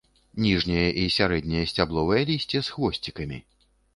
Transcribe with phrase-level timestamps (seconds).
[0.43, 3.39] Ніжняе і сярэдняе сцябловае лісце з хвосцікамі.